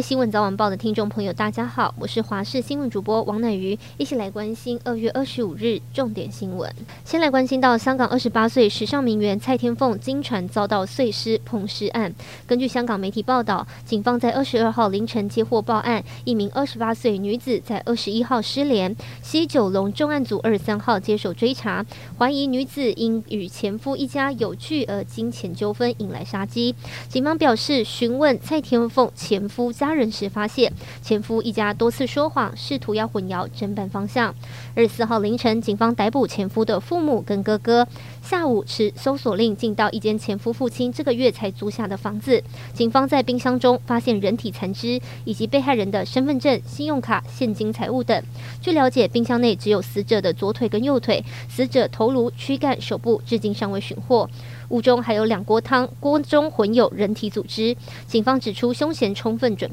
[0.00, 6.70] 新闻早晚报的听众朋友，大家好，我是华视新闻主播王乃瑜，一起来关心二月二十五日重点新闻。
[7.04, 12.14] 先来关心到香港二十八岁时尚名媛蔡天凤惊传遭到碎尸碰尸案。
[12.46, 21.84] 根据香港媒体报道，警方在二十二号凌晨接获报案，一名二十八岁女子在二十一号失联，西九龙重案组二十三号接手追查，
[22.18, 26.74] 怀疑女子因与前夫一家有巨额金钱纠纷引来杀机。
[27.08, 29.72] 警方表示，询问蔡天凤前夫。
[29.78, 30.70] 家杀人时发现
[31.00, 34.34] 前夫一家多次说谎，试图要混淆侦办方向。
[34.74, 37.88] 二十四号凌晨，警方逮捕前夫的父母跟哥哥。
[38.20, 42.42] 下午持搜索令进到一间前夫父亲这个月才租下的房子。
[42.74, 48.22] 警方在冰箱中发现人体残肢以及被害人的身份证、信用卡、现金财物等。
[48.60, 54.28] 据了解，冰箱内只有死者的左腿跟右腿，死者头颅、躯干、手部至今尚未寻获。
[54.68, 57.74] 屋中还有两锅汤，锅中混有人体组织。
[58.06, 59.70] 警方指出，凶嫌充分准，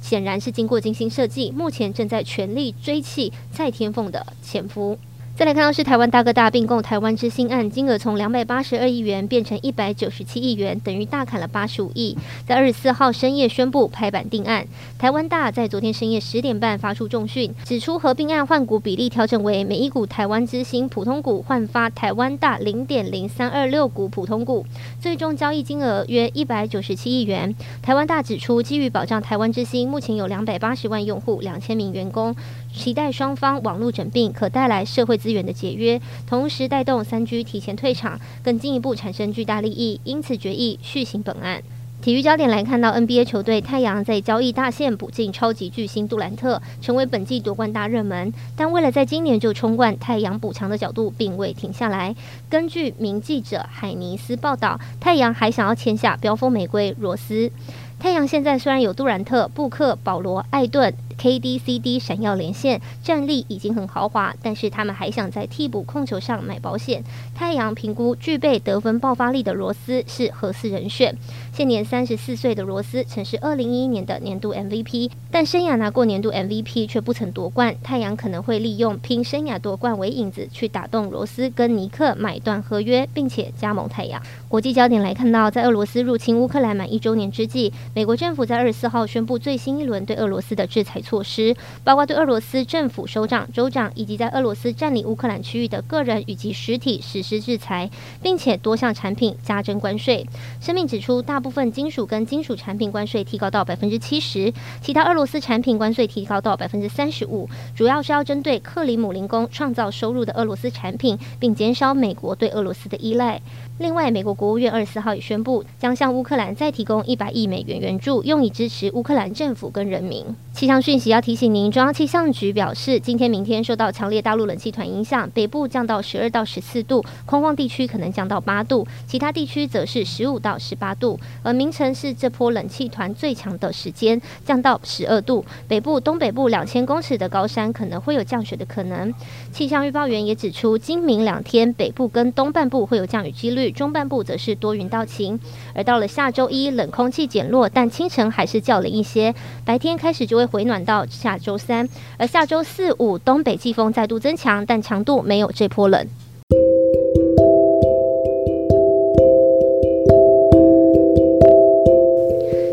[0.00, 1.50] 显然是经过精心设计。
[1.50, 4.98] 目前正在全力追缉蔡天凤的前夫。
[5.40, 12.14] 再来看到是台湾大哥大并购台湾之星案，金额从两百八十二亿元变成一百九十七亿元，等于大砍了八十五亿。
[12.46, 14.66] 在二十四号深夜宣布拍板定案。
[14.98, 24.66] 台湾大在昨天深夜十点半发出重讯，指出合并案换股比例调整为每一股台湾之星普通股换发台湾大零点零三二六股普通股，
[25.00, 27.54] 最终交易金额约一百九十七亿元。
[27.80, 32.36] 台湾大指出，基于保障台湾之星目前有两百八十万用户、两千名员工，
[32.74, 41.62] 期待双方网络整并可带来社会资源的节约，同时带动三 G 提前退场，更进一步产生巨大利益，因此决议续行本案。
[42.02, 48.32] 体育焦点来看到 NBA 球队太阳在交易大限补进超级巨星杜兰特，成为本季夺冠大热门。
[48.56, 52.16] 但为了在今年就冲冠，太阳补强的角度并未停下来。
[52.48, 57.52] 根据名记者海尼斯报道，太阳还想要签下飙风玫瑰罗斯。
[58.00, 60.92] 太阳现在虽然有杜兰特、布克、保罗、艾顿。
[61.20, 67.04] KDCD 闪耀连线，战力已经很豪华，但是他们还想在替补控球上买保险。
[67.34, 71.14] 太阳评估具备得分爆发力的罗斯是合适人选。
[71.52, 77.76] 现年三十四岁的罗斯曾是二零一一年的年度 MVP，但生涯拿过年度 MVP 却不曾夺冠。
[77.82, 84.22] 太阳可能会利用拼生涯夺冠为引子，去打动罗斯跟尼克买断合约，并且加盟太阳。
[84.48, 91.00] 国际焦点来看到，在俄罗斯入侵乌克兰满一周年之际，美国政府在二十四号宣布最新一轮对俄罗斯的制裁。
[91.00, 97.90] 措施包括对俄罗斯政府首长、州长以及在俄罗斯占领乌克兰区域的个人以及实体实施制裁，
[98.22, 100.26] 并且多项产品加征关税。
[100.60, 104.52] 声明指出，大部分金属跟金属产品关税提高到百分之七十，
[104.82, 113.40] 其他俄罗斯产品关税提高到百分之三十五，主要是要针对克里姆林宫创造收入的俄罗斯产品，并减少美国对俄罗斯的依赖。
[113.80, 120.22] 另外，美国国务院二十四号也宣布，将向乌克兰再提供一百亿美元援助，用以支持乌克兰政府跟人民。
[120.52, 131.18] 气象讯息要提醒您，中央气象局表示，今天、明天受到强烈大陆冷气团影响，北部降到十二到十四度，空旷地区可能降到八度，其他地区则是十五到十八度。
[131.42, 139.10] 而明晨是这波冷气团最强的时间，降到十二度，北部、东北部两千公尺的高山可能会有降雪的可能。
[139.50, 143.69] 气象预报员也指出，今明两天北部跟东半部会有降雨几率。
[143.72, 145.38] 中半部则是多云到晴，
[145.74, 149.34] 而到了下周一，冷空气减弱，但清晨还是较冷一些，
[149.64, 156.06] 白天开始就会回暖到下周三，而下周四五东北季风再度增强，但强度没有这波冷。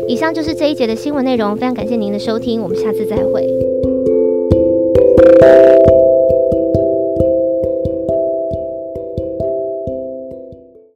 [0.08, 3.46] 以上就是这一节的新闻内容，非常感谢您的收听，我们下次再会。